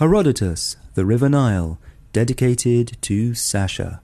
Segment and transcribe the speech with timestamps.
[0.00, 1.78] Herodotus, the River Nile,
[2.14, 4.00] dedicated to Sasha.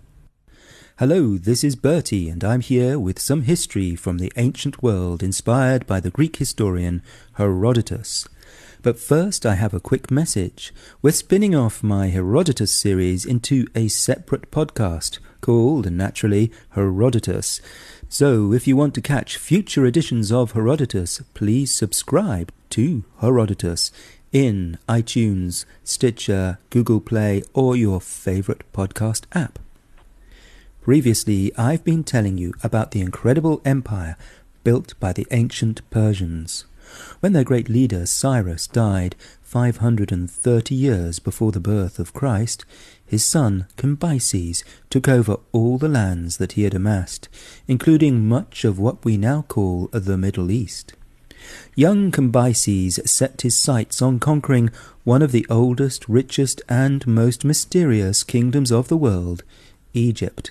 [0.99, 5.87] Hello, this is Bertie, and I'm here with some history from the ancient world inspired
[5.87, 7.01] by the Greek historian
[7.37, 8.29] Herodotus.
[8.83, 10.75] But first, I have a quick message.
[11.01, 17.63] We're spinning off my Herodotus series into a separate podcast called, naturally, Herodotus.
[18.11, 23.91] So, if you want to catch future editions of Herodotus, please subscribe to Herodotus
[24.33, 29.59] in iTunes, Stitcher, Google Play, or your favorite podcast app.
[30.83, 34.17] Previously, I've been telling you about the incredible empire
[34.63, 36.65] built by the ancient Persians.
[37.21, 42.65] When their great leader Cyrus died 530 years before the birth of Christ,
[43.05, 47.29] his son Cambyses took over all the lands that he had amassed,
[47.67, 50.95] including much of what we now call the Middle East.
[51.75, 54.71] Young Cambyses set his sights on conquering
[55.05, 59.43] one of the oldest, richest, and most mysterious kingdoms of the world,
[59.93, 60.51] Egypt.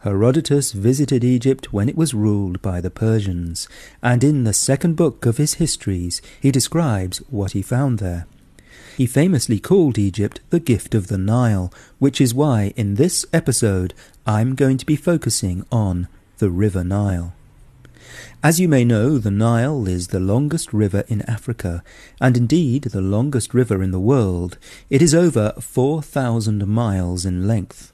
[0.00, 3.68] Herodotus visited Egypt when it was ruled by the Persians,
[4.02, 8.26] and in the second book of his histories he describes what he found there.
[8.96, 13.94] He famously called Egypt the gift of the Nile, which is why in this episode
[14.26, 17.34] I'm going to be focusing on the River Nile.
[18.42, 21.82] As you may know, the Nile is the longest river in Africa,
[22.20, 24.58] and indeed the longest river in the world.
[24.90, 27.92] It is over 4,000 miles in length.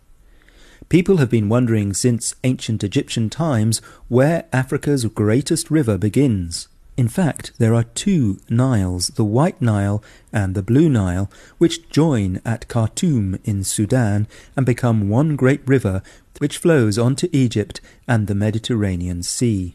[0.88, 6.68] People have been wondering since ancient Egyptian times where Africa's greatest river begins.
[6.96, 12.42] In fact, there are two Niles, the White Nile and the Blue Nile, which join
[12.44, 16.02] at Khartoum in Sudan and become one great river
[16.38, 19.74] which flows onto Egypt and the Mediterranean Sea.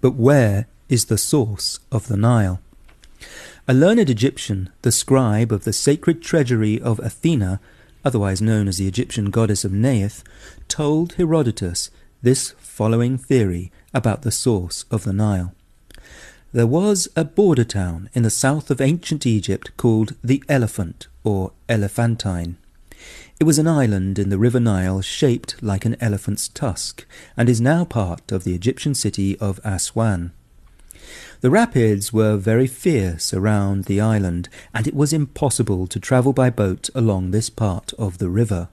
[0.00, 2.60] But where is the source of the Nile?
[3.66, 7.60] A learned Egyptian, the scribe of the sacred treasury of Athena,
[8.04, 10.24] otherwise known as the Egyptian goddess of Neith,
[10.68, 11.90] told Herodotus
[12.22, 15.54] this following theory about the source of the Nile.
[16.52, 21.52] There was a border town in the south of ancient Egypt called the Elephant or
[21.68, 22.56] Elephantine.
[23.40, 27.06] It was an island in the river Nile shaped like an elephant's tusk,
[27.36, 30.32] and is now part of the Egyptian city of Aswan.
[31.40, 36.50] The rapids were very fierce around the island, and it was impossible to travel by
[36.50, 38.66] boat along this part of the river.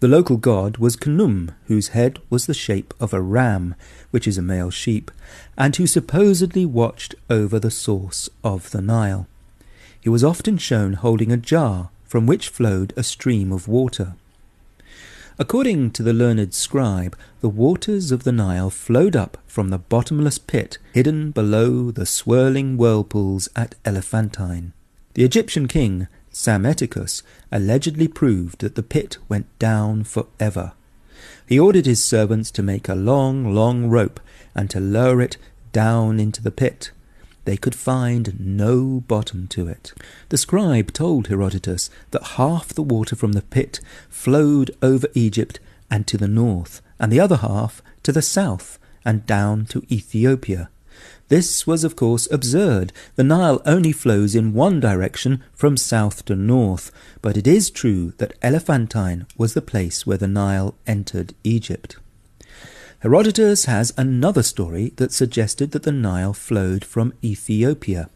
[0.00, 3.74] The local god was Khnum, whose head was the shape of a ram,
[4.10, 5.10] which is a male sheep,
[5.58, 9.26] and who supposedly watched over the source of the Nile.
[10.00, 14.14] He was often shown holding a jar from which flowed a stream of water.
[15.38, 20.38] According to the learned scribe, the waters of the Nile flowed up from the bottomless
[20.38, 24.72] pit hidden below the swirling whirlpools at Elephantine.
[25.14, 30.72] The Egyptian king, Psammetichus, allegedly proved that the pit went down for ever.
[31.46, 34.18] He ordered his servants to make a long, long rope
[34.56, 35.36] and to lower it
[35.72, 36.90] down into the pit
[37.48, 39.94] they could find no bottom to it.
[40.28, 45.58] The scribe told Herodotus that half the water from the pit flowed over Egypt
[45.90, 50.68] and to the north, and the other half to the south and down to Ethiopia.
[51.28, 52.92] This was, of course, absurd.
[53.16, 56.92] The Nile only flows in one direction from south to north,
[57.22, 61.96] but it is true that Elephantine was the place where the Nile entered Egypt.
[63.00, 68.10] Herodotus has another story that suggested that the Nile flowed from Ethiopia.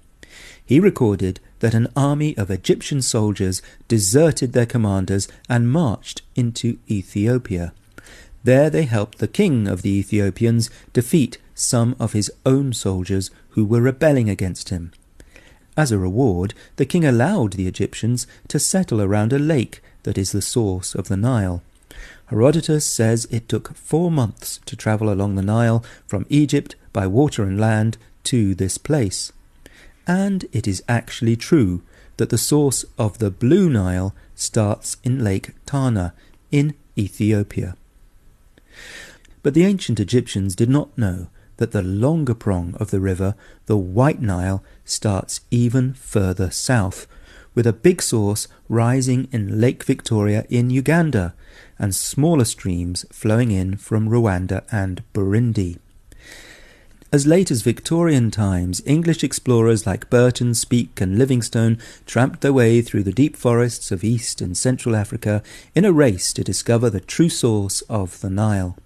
[0.64, 7.72] He recorded that an army of Egyptian soldiers deserted their commanders and marched into Ethiopia.
[8.42, 13.64] There they helped the king of the Ethiopians defeat some of his own soldiers who
[13.64, 14.90] were rebelling against him.
[15.76, 20.32] As a reward, the king allowed the Egyptians to settle around a lake that is
[20.32, 21.62] the source of the Nile.
[22.26, 27.42] Herodotus says it took four months to travel along the Nile from Egypt by water
[27.42, 29.32] and land to this place.
[30.06, 31.82] And it is actually true
[32.16, 36.14] that the source of the Blue Nile starts in Lake Tana
[36.50, 37.76] in Ethiopia.
[39.42, 43.34] But the ancient Egyptians did not know that the longer prong of the river,
[43.66, 47.06] the White Nile, starts even further south,
[47.54, 51.34] with a big source rising in Lake Victoria in Uganda,
[51.78, 55.78] and smaller streams flowing in from Rwanda and Burundi.
[57.12, 61.76] As late as Victorian times, English explorers like Burton, Speke, and Livingstone
[62.06, 65.42] tramped their way through the deep forests of East and Central Africa
[65.74, 68.78] in a race to discover the true source of the Nile.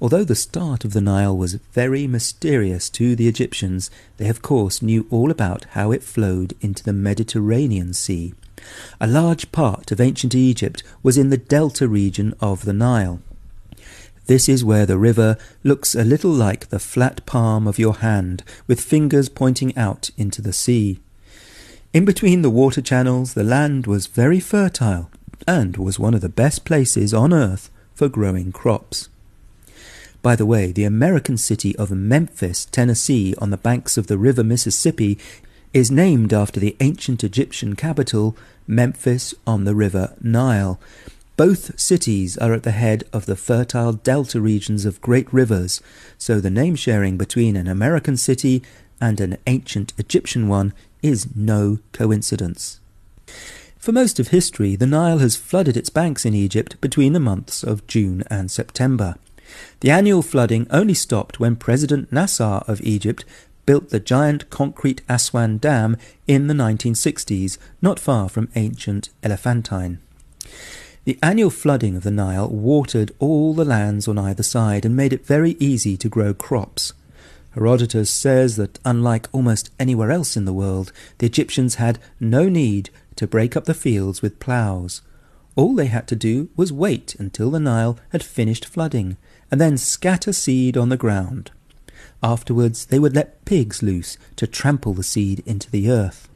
[0.00, 4.80] Although the start of the Nile was very mysterious to the Egyptians, they of course
[4.80, 8.32] knew all about how it flowed into the Mediterranean Sea.
[9.00, 13.20] A large part of ancient Egypt was in the delta region of the Nile.
[14.26, 18.44] This is where the river looks a little like the flat palm of your hand,
[18.68, 21.00] with fingers pointing out into the sea.
[21.92, 25.10] In between the water channels, the land was very fertile
[25.46, 29.08] and was one of the best places on earth for growing crops.
[30.28, 34.44] By the way, the American city of Memphis, Tennessee, on the banks of the river
[34.44, 35.18] Mississippi,
[35.72, 38.36] is named after the ancient Egyptian capital,
[38.66, 40.78] Memphis on the river Nile.
[41.38, 45.80] Both cities are at the head of the fertile delta regions of great rivers,
[46.18, 48.62] so the name sharing between an American city
[49.00, 52.80] and an ancient Egyptian one is no coincidence.
[53.78, 57.62] For most of history, the Nile has flooded its banks in Egypt between the months
[57.62, 59.14] of June and September.
[59.80, 63.24] The annual flooding only stopped when President Nasser of Egypt
[63.64, 65.96] built the giant concrete Aswan Dam
[66.26, 69.98] in the 1960s, not far from ancient Elephantine.
[71.04, 75.12] The annual flooding of the Nile watered all the lands on either side and made
[75.12, 76.92] it very easy to grow crops.
[77.50, 82.90] Herodotus says that unlike almost anywhere else in the world, the Egyptians had no need
[83.16, 85.02] to break up the fields with ploughs.
[85.56, 89.16] All they had to do was wait until the Nile had finished flooding,
[89.50, 91.50] and then scatter seed on the ground.
[92.22, 96.28] Afterwards, they would let pigs loose to trample the seed into the earth.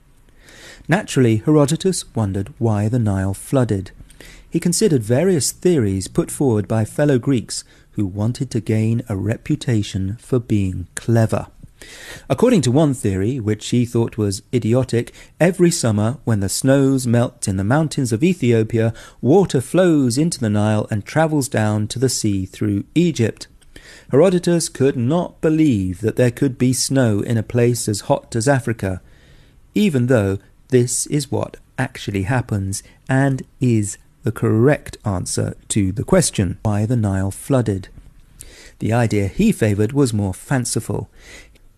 [0.88, 3.90] Naturally, Herodotus wondered why the Nile flooded.
[4.48, 10.16] He considered various theories put forward by fellow Greeks who wanted to gain a reputation
[10.16, 11.48] for being clever.
[12.28, 17.48] According to one theory, which he thought was idiotic, every summer when the snows melt
[17.48, 22.08] in the mountains of Ethiopia, water flows into the Nile and travels down to the
[22.08, 23.48] sea through Egypt.
[24.10, 28.48] Herodotus could not believe that there could be snow in a place as hot as
[28.48, 29.00] Africa,
[29.74, 30.38] even though
[30.68, 36.96] this is what actually happens and is the correct answer to the question why the
[36.96, 37.88] Nile flooded.
[38.78, 41.08] The idea he favoured was more fanciful.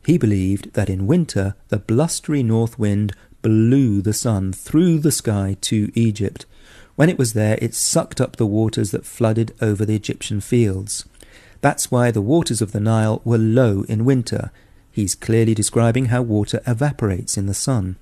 [0.07, 5.57] He believed that in winter the blustery north wind blew the sun through the sky
[5.63, 6.45] to Egypt.
[6.97, 11.07] When it was there, it sucked up the waters that flooded over the Egyptian fields.
[11.61, 14.51] That's why the waters of the Nile were low in winter.
[14.93, 17.97] He's clearly describing how water evaporates in the sun.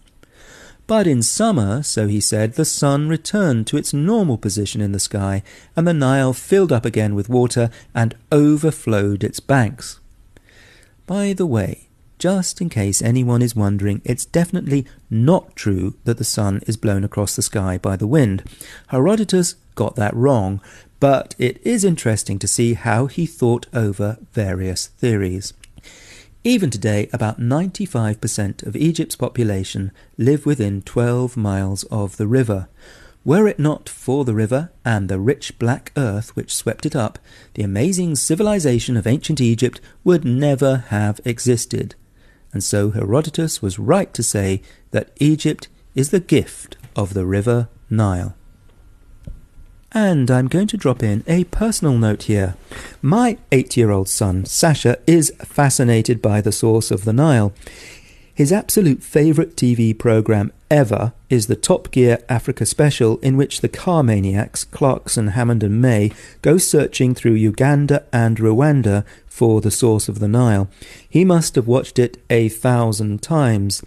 [0.89, 4.99] But in summer, so he said, the sun returned to its normal position in the
[4.99, 5.43] sky,
[5.77, 10.01] and the Nile filled up again with water and overflowed its banks.
[11.07, 11.89] By the way,
[12.23, 17.03] just in case anyone is wondering, it's definitely not true that the sun is blown
[17.03, 18.45] across the sky by the wind.
[18.91, 20.61] Herodotus got that wrong,
[21.01, 25.53] but it is interesting to see how he thought over various theories.
[26.45, 32.69] Even today, about 95% of Egypt's population live within 12 miles of the river.
[33.25, 37.19] Were it not for the river and the rich black earth which swept it up,
[37.55, 41.97] the amazing civilization of ancient Egypt would never have existed.
[42.53, 47.69] And so Herodotus was right to say that Egypt is the gift of the river
[47.89, 48.35] Nile.
[49.95, 52.55] And I'm going to drop in a personal note here.
[53.03, 57.53] My eight year old son, Sasha, is fascinated by the source of the Nile.
[58.35, 63.69] His absolute favourite TV programme ever is the Top Gear Africa special, in which the
[63.69, 70.09] car maniacs, Clarkson, Hammond, and May, go searching through Uganda and Rwanda for the source
[70.09, 70.71] of the Nile.
[71.07, 73.83] He must have watched it a thousand times.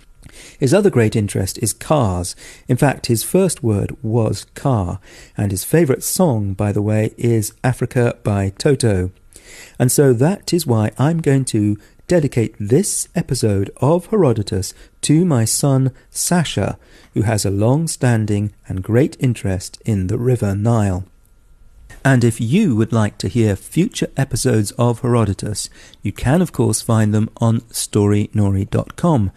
[0.60, 2.36] His other great interest is cars.
[2.68, 5.00] In fact, his first word was car,
[5.36, 9.10] and his favourite song, by the way, is Africa by Toto.
[9.80, 15.46] And so that is why I'm going to dedicate this episode of Herodotus to my
[15.46, 16.78] son Sasha,
[17.14, 21.06] who has a long standing and great interest in the River Nile.
[22.04, 25.70] And if you would like to hear future episodes of Herodotus,
[26.04, 29.32] you can of course find them on storynory.com.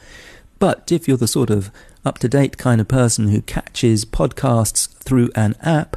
[0.59, 1.71] But if you're the sort of
[2.05, 5.97] up to date kind of person who catches podcasts through an app,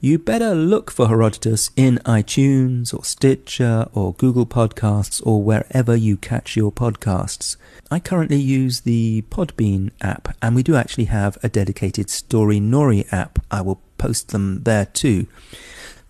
[0.00, 6.16] you better look for Herodotus in iTunes or Stitcher or Google Podcasts or wherever you
[6.16, 7.56] catch your podcasts.
[7.90, 13.38] I currently use the Podbean app, and we do actually have a dedicated Storynory app.
[13.50, 15.26] I will post them there too.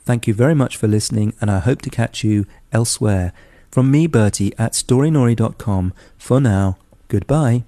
[0.05, 3.33] Thank you very much for listening, and I hope to catch you elsewhere.
[3.71, 5.93] From me, Bertie, at storynory.com.
[6.19, 6.77] For now,
[7.09, 7.65] Goodbye.